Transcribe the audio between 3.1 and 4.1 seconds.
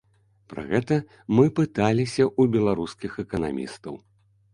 эканамістаў.